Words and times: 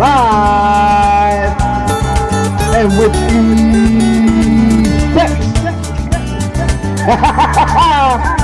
live 0.00 1.60
and 2.74 2.98
with 2.98 3.14
me. 3.14 3.60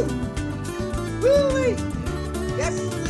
Woo! 0.00 1.20
Woo! 1.20 1.76
Yes! 2.56 3.09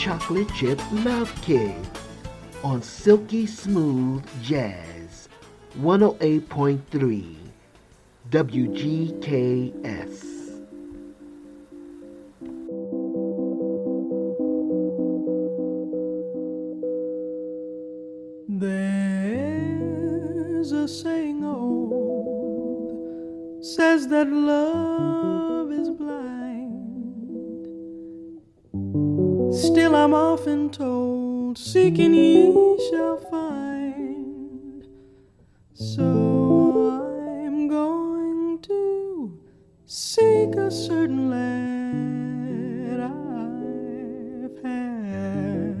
Chocolate 0.00 0.48
Chip 0.54 0.80
Love 1.04 1.30
cake 1.42 1.76
on 2.64 2.80
Silky 2.80 3.44
Smooth 3.44 4.24
Jazz 4.42 5.28
108.3 5.78 7.36
WGKS. 8.30 10.24
There's 18.48 19.52
a 20.72 20.88
saying 20.88 21.44
old 21.44 22.96
says 23.62 24.08
that 24.08 24.30
love 24.30 25.29
Still, 29.52 29.96
I'm 29.96 30.14
often 30.14 30.70
told, 30.70 31.58
seeking 31.58 32.14
ye 32.14 32.52
shall 32.88 33.16
find. 33.16 34.86
So 35.74 36.04
I'm 36.04 37.66
going 37.66 38.60
to 38.62 39.40
seek 39.86 40.54
a 40.54 40.70
certain 40.70 41.30
lad 41.30 43.00
I've 43.00 44.62
had 44.62 45.76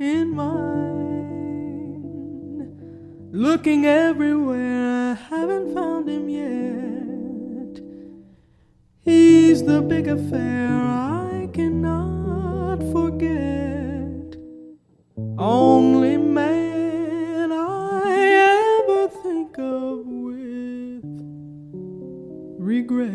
in 0.00 0.30
mind. 0.30 2.00
Looking 3.30 3.84
everywhere, 3.84 5.10
I 5.12 5.14
haven't 5.14 5.74
found 5.74 6.08
him 6.08 6.30
yet. 6.30 7.03
He's 9.04 9.62
the 9.62 9.82
big 9.82 10.08
affair 10.08 10.70
I 10.70 11.50
cannot 11.52 12.78
forget. 12.90 14.36
Only 15.36 16.16
man 16.16 17.52
I 17.52 18.80
ever 18.80 19.08
think 19.22 19.58
of 19.58 20.06
with 20.06 21.04
regret. 22.58 23.10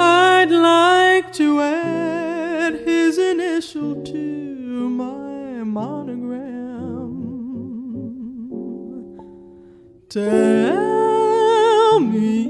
I'd 0.00 0.50
like 0.50 1.32
to 1.32 1.60
add 1.62 2.74
his 2.84 3.16
initial 3.16 4.02
to 4.04 4.47
Tell 10.10 12.00
me, 12.00 12.46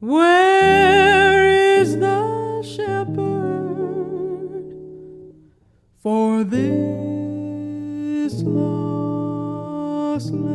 where 0.00 1.78
is 1.78 1.96
the 1.98 2.62
shepherd 2.62 3.14
for 6.02 6.42
this 6.42 8.42
lost 8.42 10.32
lamb? 10.32 10.50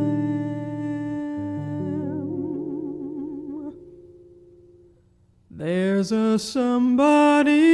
There's 5.50 6.12
a 6.12 6.38
somebody 6.38 7.69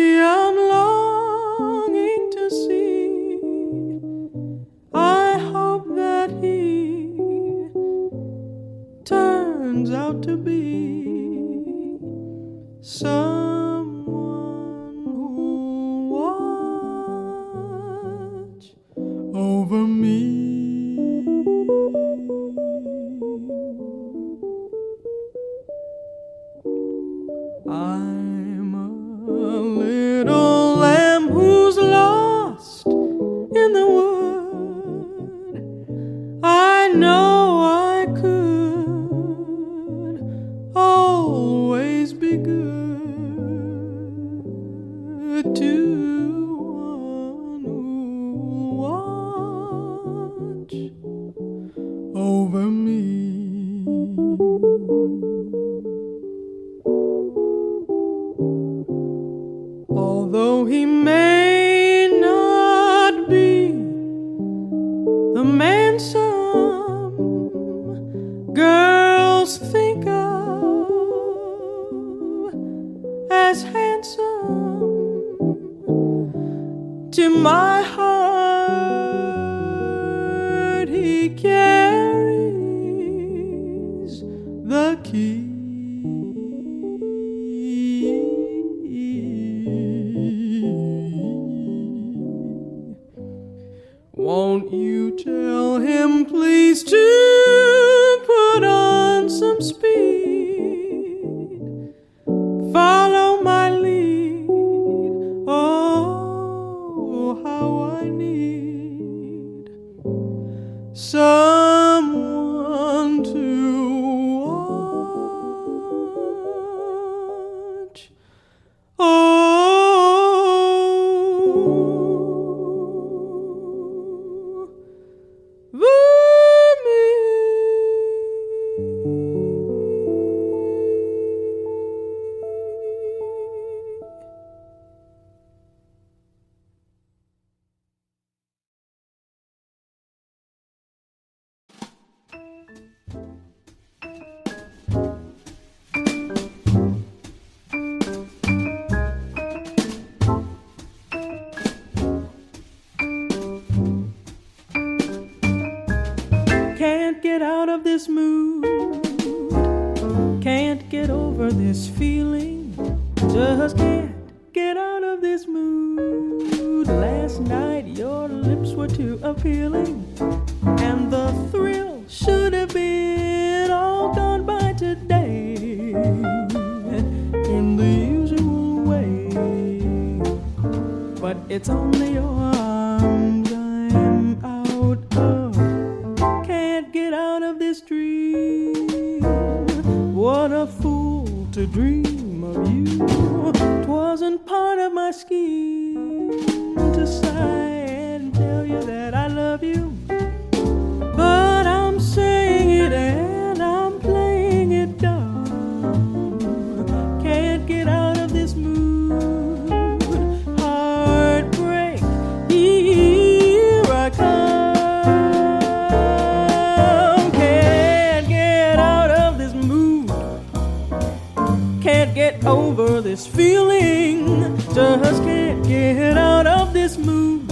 this 223.17 223.27
feeling. 223.27 224.59
Just 224.75 225.23
can't 225.23 225.67
get 225.67 226.19
out 226.19 226.47
of 226.47 226.75
this 226.75 226.99
mood. 226.99 227.49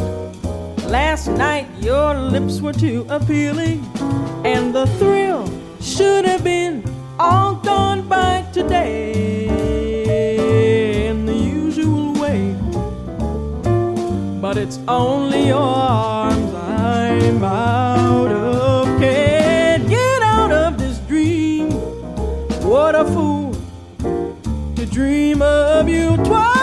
Last 0.90 1.28
night 1.28 1.66
your 1.80 2.14
lips 2.14 2.60
were 2.60 2.74
too 2.74 3.06
appealing, 3.08 3.82
and 4.44 4.74
the 4.74 4.86
thrill 4.98 5.48
should 5.80 6.26
have 6.26 6.44
been 6.44 6.84
all 7.18 7.54
gone 7.54 8.06
by 8.06 8.44
today 8.52 9.48
in 11.08 11.24
the 11.24 11.34
usual 11.34 12.12
way. 12.12 12.54
But 14.42 14.58
it's 14.58 14.78
only 14.86 15.46
your 15.46 15.62
arms 15.62 16.43
dream 24.94 25.42
of 25.42 25.88
you. 25.88 26.16
Twasn't 26.18 26.53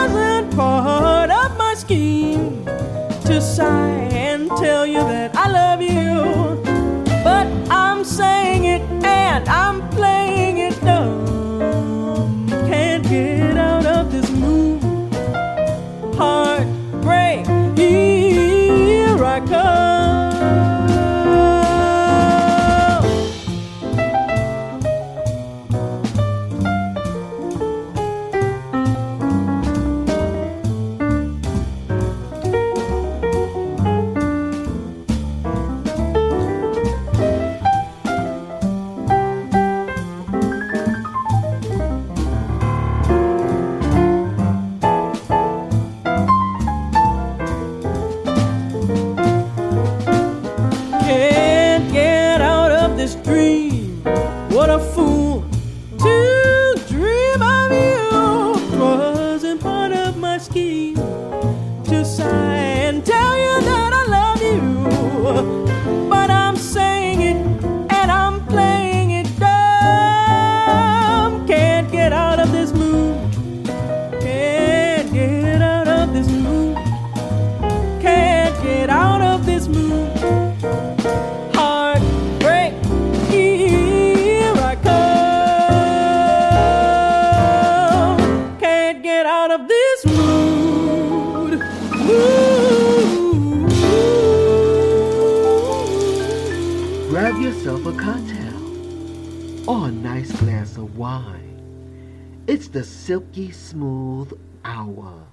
glass 100.42 100.76
of 100.76 100.98
wine. 100.98 102.42
It's 102.48 102.70
the 102.70 102.84
silky 102.84 103.52
smooth 103.52 104.34
hour 104.66 105.28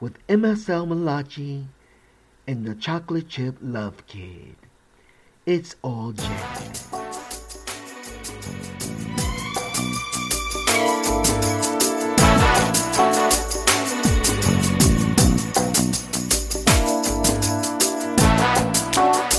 with 0.00 0.26
MSL 0.28 0.88
Malachi 0.88 1.66
and 2.46 2.64
the 2.64 2.74
chocolate 2.74 3.28
chip 3.28 3.56
love 3.60 4.06
kid. 4.06 4.56
It's 5.44 5.76
all 5.82 6.12
jazz. 6.12 6.88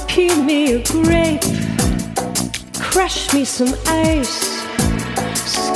Peel 0.07 0.43
me 0.43 0.73
a 0.73 0.83
grape, 0.83 1.41
crush 2.79 3.33
me 3.33 3.45
some 3.45 3.73
ice, 3.87 4.60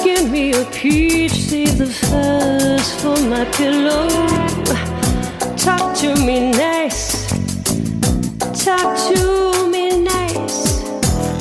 skin 0.06 0.32
me 0.32 0.54
a 0.54 0.64
peach, 0.66 1.32
save 1.32 1.80
the 1.80 1.88
fuzz 1.88 2.94
for 3.02 3.18
my 3.28 3.44
pillow. 3.58 4.08
Talk 5.58 5.98
to 6.02 6.14
me 6.24 6.52
nice, 6.52 7.28
talk 8.64 8.96
to 9.10 9.68
me 9.72 10.04
nice. 10.04 10.84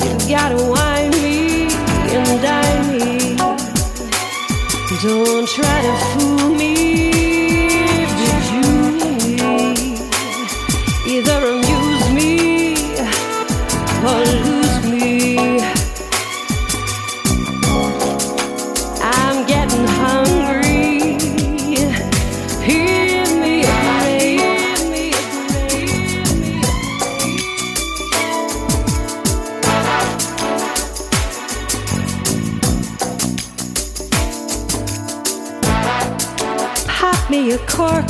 You 0.03 0.13
gotta 0.27 0.57
wine 0.73 1.11
me 1.21 1.67
and 2.15 2.41
dine 2.41 2.87
me. 2.97 3.35
Don't 5.03 5.47
try 5.47 5.77
to 5.87 5.93
fool 6.09 6.49
me. 6.55 6.73
Did 8.19 8.45
you 8.55 8.67
either 11.13 11.39
amuse 11.53 12.07
me 12.17 12.31
or 14.09 14.34
cork, 37.75 38.09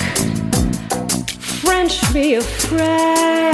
French 1.39 1.97
me 2.13 2.35
a 2.35 2.41
fry, 2.41 3.51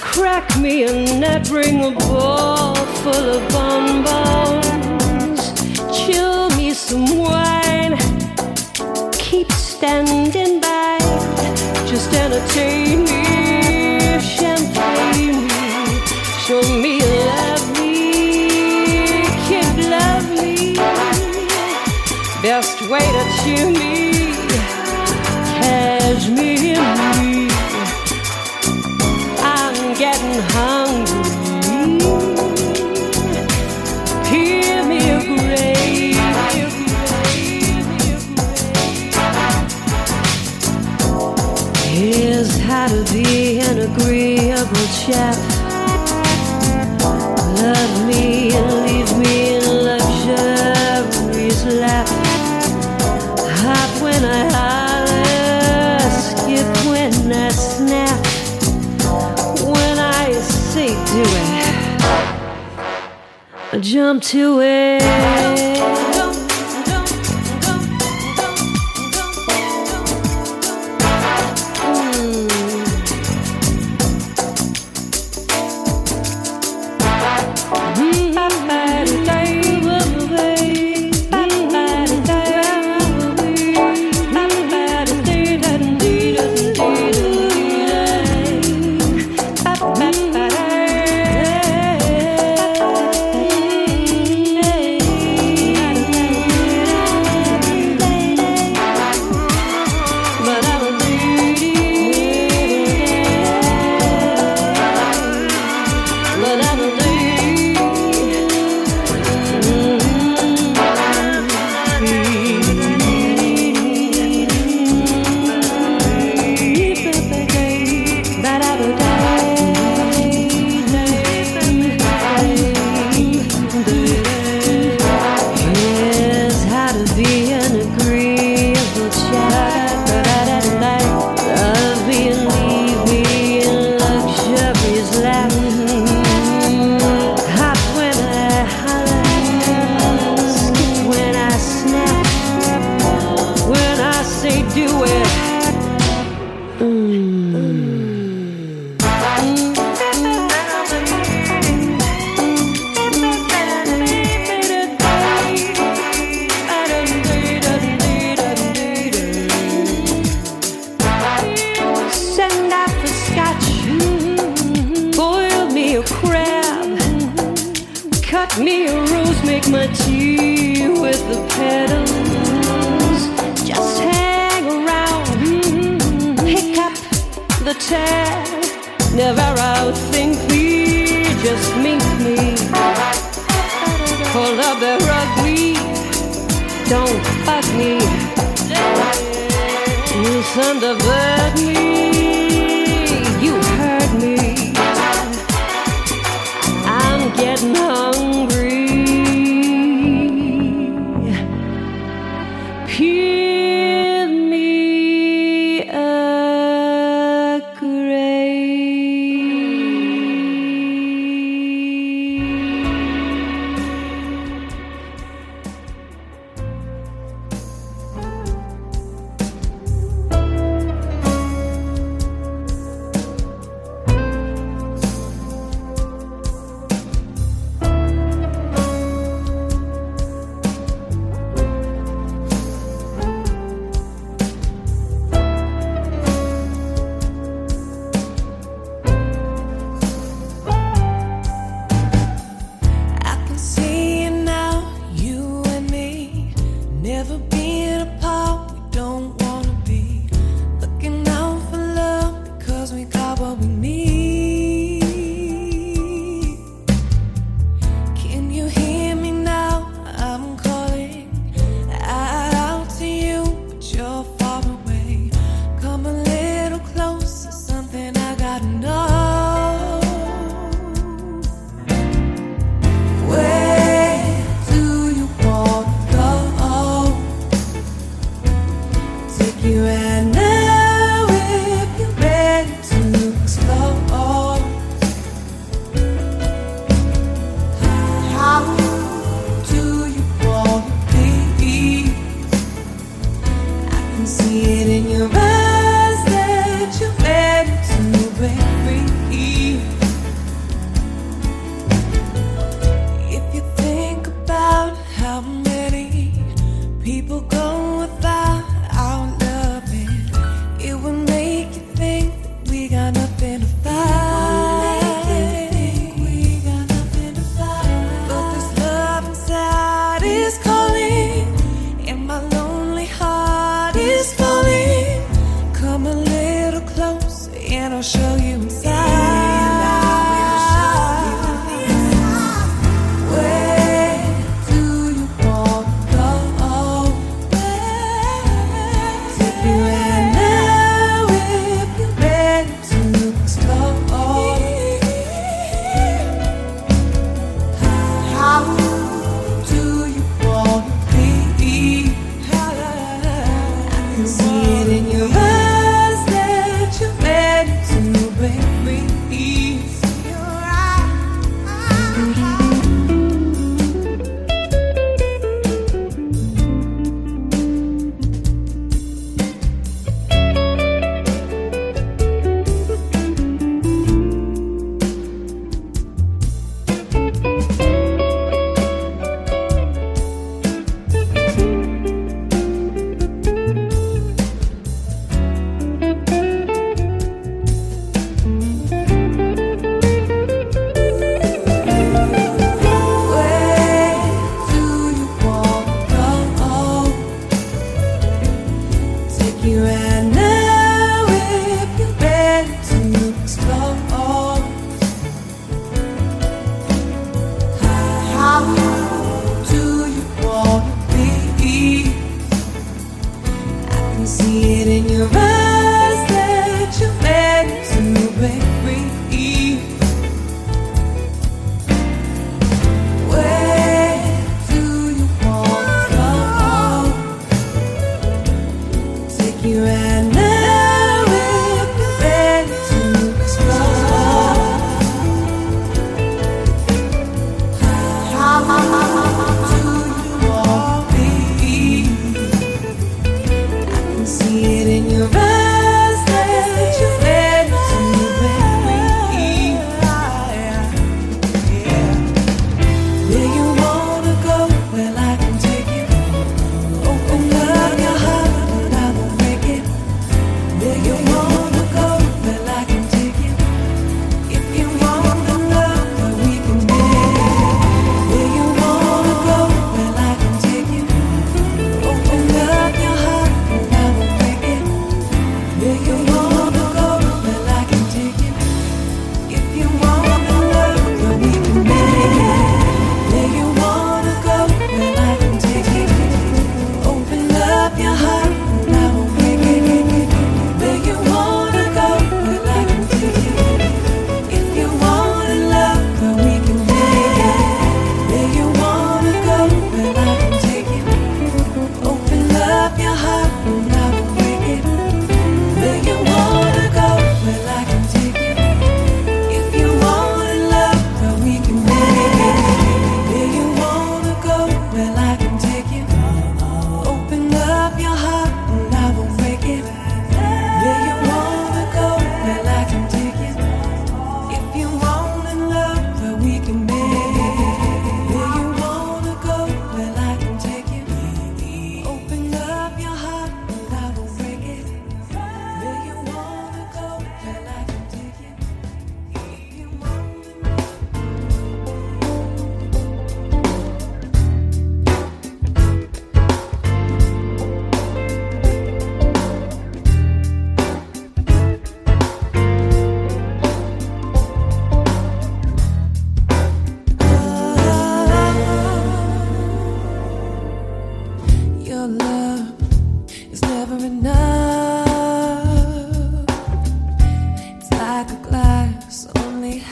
crack 0.00 0.58
me 0.58 0.84
a 0.84 1.18
nut, 1.20 1.46
bring 1.48 1.84
a 1.84 1.90
ball 1.90 2.74
full 3.02 3.28
of 3.36 3.42
bonbons, 3.52 5.42
chill 5.94 6.48
me 6.56 6.72
some 6.72 7.18
wine, 7.18 7.94
keep 9.12 9.52
standing 9.52 10.60
by, 10.60 10.98
just 11.86 12.14
entertain 12.14 13.04
me, 13.04 14.18
champagne 14.18 15.42
me, 15.46 15.60
show 16.44 16.62
me 16.80 17.00
love 17.28 17.64
me, 17.78 19.26
kid 19.46 19.76
love 19.90 20.26
me. 20.40 20.74
Best 22.40 22.80
way 22.88 23.06
to 23.16 23.24
cheer 23.42 23.70
me, 23.70 24.01
cashmere 26.22 26.80
me. 27.18 27.48
I'm 29.42 29.94
getting 29.94 30.40
hungry. 30.54 31.22
Hear 34.30 34.84
me 34.84 34.98
a 35.10 35.32
Here's 41.88 42.58
how 42.60 42.88
to 42.88 43.12
be 43.12 43.60
an 43.60 43.78
agreeable 43.80 44.88
chap. 45.04 45.36
Love 47.60 48.06
me 48.06 48.52
and 48.52 48.86
leave 48.86 49.18
me 49.18 49.41
jump 63.92 64.22
to 64.22 64.62
it. 64.62 66.11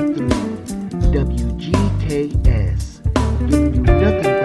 or 0.00 0.06
where 0.06 0.30
to 2.78 4.22
start. 4.22 4.39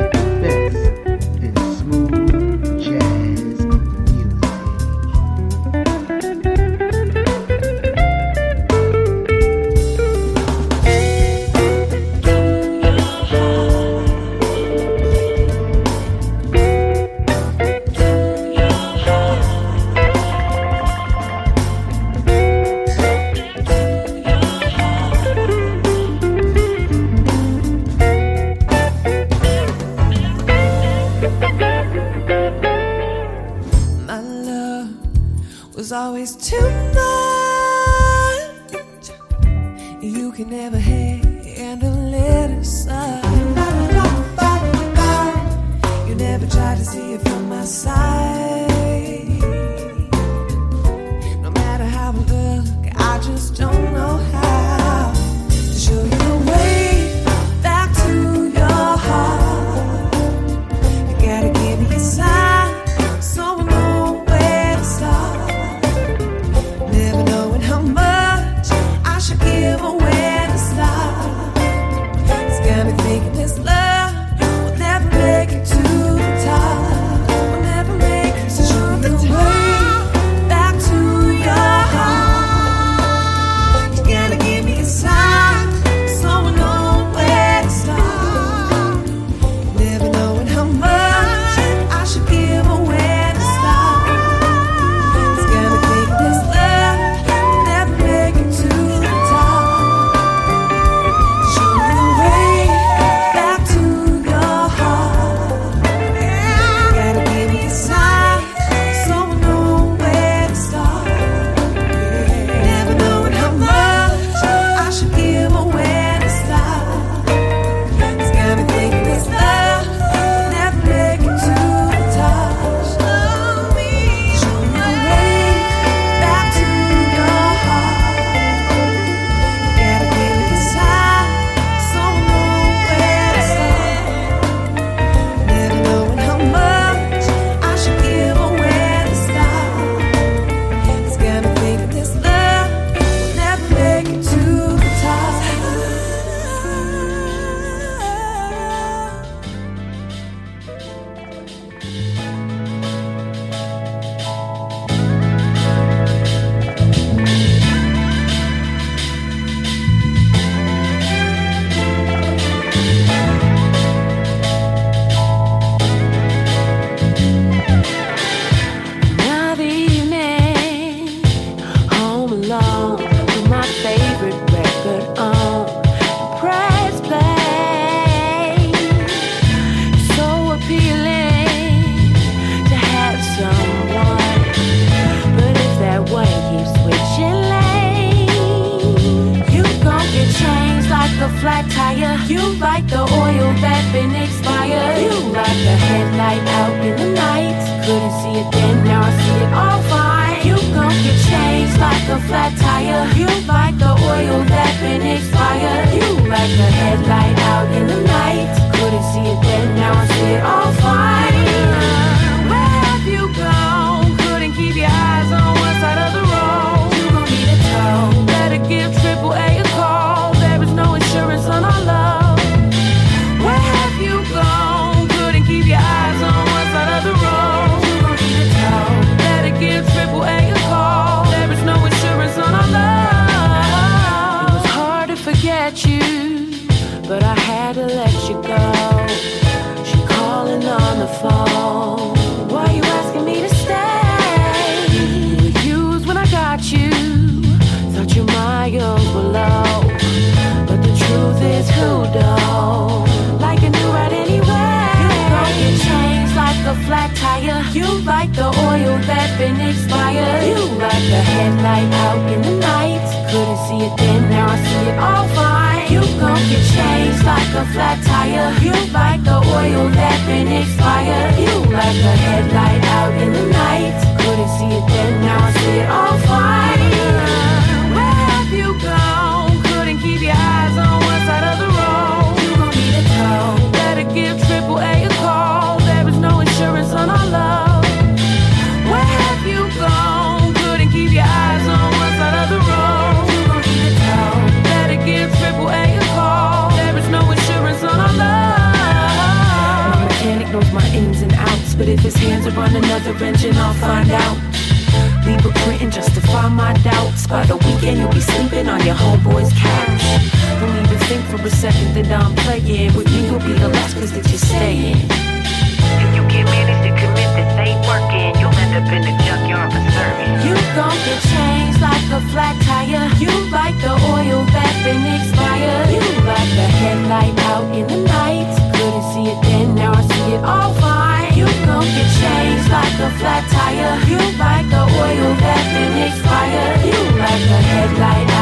Like 337.36 338.36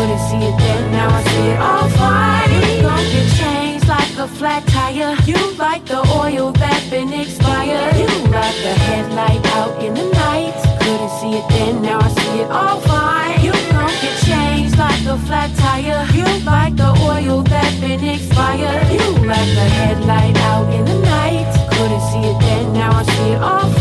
couldn't 0.00 0.18
see 0.30 0.40
it 0.48 0.56
then, 0.56 0.92
now 0.92 1.08
I 1.10 1.22
see 1.24 1.48
it 1.52 1.58
all 1.60 1.88
fine. 1.90 2.48
Gonna 2.80 3.02
get 3.12 3.28
changed 3.36 3.86
like 3.86 4.16
a 4.16 4.26
flat 4.26 4.66
tire. 4.68 5.14
You 5.26 5.36
like 5.58 5.84
the 5.84 6.00
oil 6.22 6.52
that 6.52 6.80
been 6.88 7.12
expired. 7.12 7.96
You 8.00 8.08
like 8.32 8.56
the 8.64 8.74
headlight 8.88 9.44
out 9.58 9.82
in 9.82 9.92
the 9.92 10.08
night. 10.08 10.56
Couldn't 10.80 11.12
see 11.20 11.32
it 11.36 11.46
then, 11.50 11.82
now 11.82 11.98
I 12.00 12.08
see 12.08 12.40
it 12.40 12.50
all 12.50 12.80
fine. 12.80 13.44
You 13.44 13.52
gon' 13.52 13.92
get 14.00 14.16
changed 14.24 14.78
like 14.78 15.04
a 15.04 15.18
flat 15.26 15.50
tire. 15.58 16.06
You 16.16 16.24
like 16.46 16.76
the 16.76 16.90
oil 17.04 17.42
that 17.42 17.78
been 17.80 18.02
expired. 18.02 18.88
You 18.90 19.04
like 19.28 19.50
the 19.58 19.68
headlight 19.78 20.36
out 20.48 20.72
in 20.72 20.86
the 20.86 20.98
night. 21.00 21.50
Couldn't 21.76 22.04
see 22.08 22.24
it 22.24 22.38
then, 22.40 22.72
now 22.72 22.92
I 22.92 23.02
see 23.02 23.32
it 23.32 23.42
all 23.42 23.68
fine. 23.68 23.79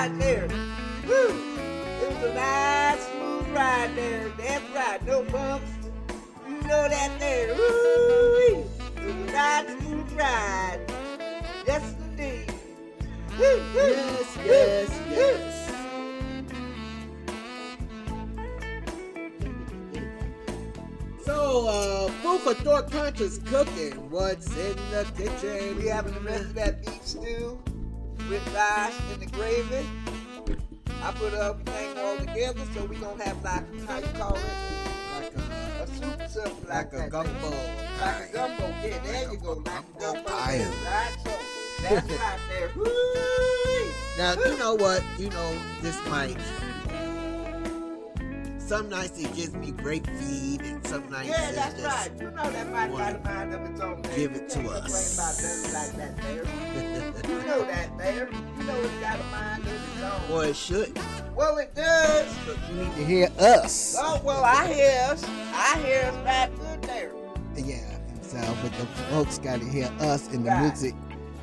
ride 0.00 0.18
there. 0.18 0.48
Woo! 1.06 1.28
It 2.00 2.08
was 2.08 2.22
a 2.24 2.34
nice 2.34 3.06
smooth 3.08 3.48
ride 3.54 3.94
there. 3.94 4.30
That's 4.38 4.64
right, 4.74 5.04
no 5.04 5.22
bumps. 5.24 5.70
You 6.48 6.54
know 6.62 6.88
that 6.88 7.18
there. 7.18 7.54
Woo! 7.54 8.64
It 8.96 9.04
was 9.04 9.14
a 9.14 9.32
nice 9.32 9.78
smooth 9.78 10.12
ride. 10.12 10.80
Yes, 11.66 11.94
indeed. 12.00 12.52
Woo, 13.38 13.58
woo, 13.74 13.90
yes, 13.90 14.36
woo, 14.36 14.44
yes, 14.46 15.00
yes. 15.10 15.66
So, 21.26 21.68
uh, 21.68 22.08
food 22.22 22.40
for 22.40 22.54
thought 22.54 22.90
conscious 22.90 23.38
cooking. 23.38 24.10
What's 24.10 24.48
in 24.56 24.76
the 24.92 25.06
kitchen? 25.14 25.76
We 25.76 25.88
having 25.88 26.14
the 26.14 26.20
rest 26.20 26.44
of 26.44 26.54
that 26.54 26.86
beef 26.86 27.06
stew 27.06 27.62
with 28.30 28.54
rice 28.54 28.94
the 29.18 29.26
gravy. 29.26 29.84
I 31.02 31.10
put 31.12 31.34
everything 31.34 31.98
all 31.98 32.16
together 32.16 32.60
so 32.72 32.84
we 32.84 32.94
gonna 32.96 33.24
have 33.24 33.42
like 33.42 33.64
how 33.86 33.98
you 33.98 34.06
call 34.06 34.36
it? 34.36 34.42
Like 35.16 35.32
a, 35.34 35.82
a 35.82 35.86
soup 36.30 36.46
or 36.46 36.68
like, 36.68 36.92
a 36.92 37.10
gumbo. 37.10 37.50
Like 38.00 38.30
a 38.30 38.32
gumbo, 38.32 38.68
yeah, 38.68 38.98
there 39.02 39.24
like 39.24 39.32
you 39.32 39.38
go, 39.38 39.52
like 39.54 39.66
a 39.66 40.00
gumbo. 40.00 40.30
Right, 40.30 41.16
so 41.24 41.32
that's 41.82 42.08
right 42.08 42.38
there. 42.48 42.70
Now 44.18 44.34
you 44.34 44.58
know 44.58 44.74
what, 44.74 45.02
you 45.18 45.30
know, 45.30 45.58
this 45.80 45.96
might 46.06 46.36
some 48.70 48.88
nights 48.88 49.18
it 49.18 49.34
gives 49.34 49.52
me 49.52 49.72
great 49.72 50.06
feed, 50.06 50.60
and 50.60 50.86
some 50.86 51.10
nights 51.10 51.28
Yeah, 51.28 51.48
it 51.50 51.54
that's 51.56 51.74
just 51.74 51.86
right. 52.08 52.20
You 52.20 52.30
know 52.30 52.50
that 52.52 52.70
might 52.70 52.88
wanna 52.88 53.14
got 53.14 53.16
a 53.16 53.24
mind 53.24 53.52
of 53.52 53.62
its 53.68 53.80
own. 53.80 54.00
there. 54.02 54.14
give 54.16 54.30
You 54.30 54.38
it 54.42 54.48
to 54.50 54.60
us. 54.70 55.14
about 55.14 55.34
nothing 55.42 55.74
like 55.74 55.96
that 55.96 56.22
there. 56.22 56.44
You 57.28 57.46
know 57.48 57.64
that 57.64 57.98
there. 57.98 58.28
You 58.30 58.62
know 58.64 58.76
it's 58.78 58.94
got 59.00 59.18
a 59.18 59.24
mind 59.24 59.64
of 59.64 59.72
its 59.72 60.02
own. 60.04 60.28
Boy, 60.28 60.46
it 60.50 60.54
should. 60.56 60.98
Well, 61.34 61.58
it 61.58 61.74
does. 61.74 62.32
But 62.46 62.56
you 62.70 62.84
need 62.84 62.94
to 62.94 63.04
hear 63.04 63.28
us. 63.40 63.96
Oh, 63.98 64.20
well, 64.22 64.44
I 64.44 64.72
hear 64.72 65.00
us. 65.10 65.24
I 65.52 65.80
hear 65.84 66.02
us 66.04 66.14
right 66.24 66.50
good 66.60 66.82
there. 66.82 67.10
Yeah, 67.56 67.98
so 68.22 68.38
but 68.62 68.72
the 68.78 68.86
folks 69.10 69.38
got 69.38 69.58
to 69.58 69.66
hear 69.66 69.90
us 69.98 70.28
in 70.32 70.44
the 70.44 70.50
Right. 70.50 70.60
music. 70.62 70.94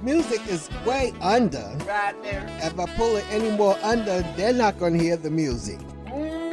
Music 0.02 0.40
is 0.48 0.70
way 0.86 1.12
under. 1.22 1.76
Right 1.86 2.16
there. 2.24 2.48
If 2.64 2.80
I 2.80 2.86
pull 2.96 3.18
it 3.18 3.26
any 3.32 3.52
more 3.52 3.78
under, 3.84 4.22
they're 4.38 4.54
not 4.54 4.80
gonna 4.80 4.98
hear 4.98 5.18
the 5.18 5.30
music. 5.30 5.80
Mm. 6.06 6.47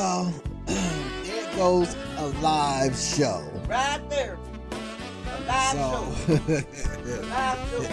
Well, 0.00 0.32
there 0.64 1.52
goes 1.56 1.94
a 2.16 2.28
live 2.40 2.96
show. 2.96 3.44
Right 3.68 4.00
there. 4.08 4.38
A 5.26 5.40
live 5.46 5.72
So, 5.76 6.14
show. 6.26 6.32
Live 7.28 7.58
show. 7.70 7.84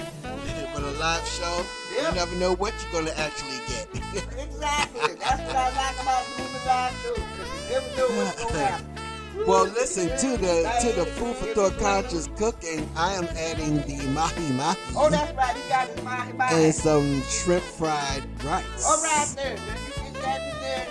but 0.73 0.83
a 0.83 0.91
live 1.01 1.27
show, 1.27 1.65
Yep. 1.97 2.09
you 2.09 2.15
never 2.15 2.35
know 2.37 2.53
what 2.55 2.73
you're 2.81 2.93
gonna 3.03 3.13
actually 3.17 3.59
get. 3.67 3.87
Exactly. 4.39 5.15
That's 5.15 5.41
what 5.41 5.55
I 5.57 5.67
like 5.75 6.01
about 6.01 6.23
doing 6.37 6.53
the 6.53 6.61
live 6.65 6.93
show. 7.03 7.13
'cause 7.13 7.49
you 7.51 7.73
never 7.75 7.97
know 7.97 8.23
what's 8.23 8.41
going 8.41 8.53
to 8.53 8.59
happen. 8.59 9.45
well, 9.45 9.65
listen 9.65 10.07
to 10.07 10.37
the 10.37 10.55
to 10.79 10.91
the 11.01 11.05
food 11.07 11.35
for 11.35 11.45
thought 11.55 11.77
conscious 11.77 12.29
cooking. 12.37 12.89
I 12.95 13.15
am 13.15 13.25
adding 13.35 13.81
the 13.81 13.97
mahi 14.13 14.53
mahi 14.53 14.79
Oh, 14.95 15.09
that's 15.09 15.35
right. 15.35 15.55
He 15.57 15.67
got 15.67 15.89
his 15.89 16.01
mahi 16.05 16.31
mahi. 16.31 16.55
and 16.67 16.73
some 16.73 17.21
shrimp 17.23 17.63
fried 17.65 18.23
rice. 18.45 18.85
All 18.87 19.03
right 19.03 19.27
there. 19.35 19.57
You 19.57 20.13
get 20.13 20.21
that 20.23 20.41
in 20.41 20.61
there 20.61 20.87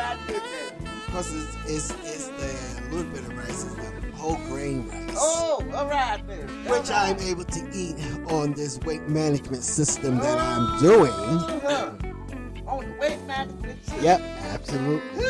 in 0.00 0.16
your 0.16 0.16
system 0.16 0.16
and 0.16 0.16
you 0.16 0.16
try 0.16 0.16
to 0.16 0.32
get 0.32 0.42
there. 0.50 0.72
Because 1.06 1.34
it's, 1.34 1.56
it's, 1.66 1.90
it's 2.04 2.28
the 2.28 2.94
little 2.94 3.10
bit 3.12 3.20
of 3.20 3.36
rice, 3.36 3.64
is 3.64 3.74
the 3.74 4.12
whole 4.16 4.36
grain 4.48 4.88
rice. 4.88 5.14
Oh, 5.16 5.64
all 5.74 5.88
right 5.88 6.24
there. 6.26 6.46
All 6.48 6.78
Which 6.80 6.90
right. 6.90 7.16
I'm 7.16 7.18
able 7.20 7.44
to 7.44 7.70
eat 7.72 7.96
on 8.30 8.52
this 8.52 8.78
weight 8.80 9.08
management 9.08 9.62
system 9.64 10.18
that 10.18 10.38
I'm 10.38 10.80
doing. 10.80 11.10
Uh-huh. 11.12 11.90
On 12.66 12.84
the 12.84 12.96
weight 13.00 13.20
management 13.26 13.84
system. 13.84 14.04
Yep, 14.04 14.20
absolutely. 14.20 15.24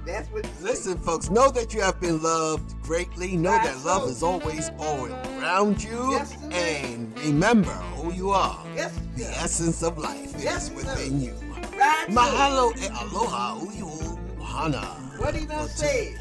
That's 0.05 0.29
what. 0.29 0.47
Listen, 0.61 0.97
folks, 0.99 1.29
know 1.29 1.49
that 1.51 1.73
you 1.73 1.81
have 1.81 1.99
been 1.99 2.21
loved 2.21 2.79
greatly. 2.83 3.35
Know 3.37 3.51
that 3.51 3.83
love 3.83 4.09
is 4.09 4.21
always 4.23 4.69
all 4.77 5.05
around 5.05 5.83
you. 5.83 6.11
Yes, 6.11 6.37
and 6.51 7.17
remember 7.19 7.71
who 7.97 8.13
you 8.13 8.29
are. 8.31 8.63
Yes, 8.75 8.93
The 9.17 9.25
essence 9.25 9.81
of 9.83 9.97
life 9.97 10.33
Yes, 10.37 10.63
is 10.63 10.67
sir. 10.69 10.75
within 10.75 11.21
you. 11.21 11.33
Right, 11.33 12.05
sir. 12.07 12.11
Mahalo 12.13 12.71
e 12.77 12.87
aloha 12.87 13.59
uyu 13.59 14.43
hana. 14.43 14.85
What 15.17 15.33
he 15.35 15.45
done 15.45 15.67
said. 15.69 16.19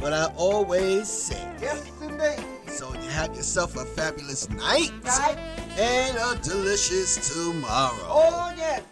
What 0.00 0.12
I 0.14 0.26
always 0.36 1.08
say. 1.08 1.46
Yes, 1.60 1.84
indeed. 2.00 2.42
So 2.68 2.94
you 2.94 3.10
have 3.10 3.34
yourself 3.36 3.76
a 3.76 3.84
fabulous 3.84 4.48
night 4.50 4.90
Right? 5.04 5.36
And 5.80 6.16
a 6.18 6.42
delicious 6.42 7.34
tomorrow. 7.34 8.04
Oh, 8.06 8.52
yes. 8.56 8.82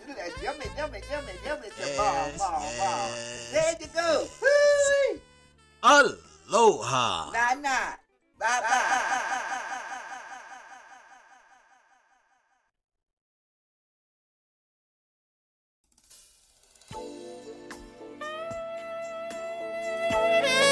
Yummy, 0.42 0.64
yummy, 0.76 1.00
yummy, 1.10 1.32
yummy. 1.44 1.68
Tomorrow, 1.76 2.26
Yes, 2.26 2.32
tomorrow, 2.32 2.58
tomorrow. 2.58 3.08
yes. 3.12 3.50
There 3.52 3.76
you 3.80 3.86
go. 3.94 4.26
Woo-wee. 4.42 5.20
Aloha. 5.82 7.30
Nah, 7.32 7.54
nah. 7.60 7.92
Bye, 8.38 8.60
bye. 8.62 9.78
It's 20.10 20.67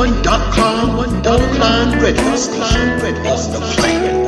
Radio. 0.00 0.22
dot 0.22 0.56
number 0.56 0.96
one 0.96 1.22
dot 1.22 1.40
com 1.58 1.92
red, 2.00 2.16
radio 2.16 2.36
station 2.36 2.88
on 3.26 3.52
the 3.52 3.60
planet. 3.76 4.19